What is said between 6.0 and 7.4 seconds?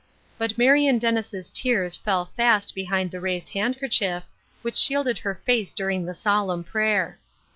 the solemn prayer.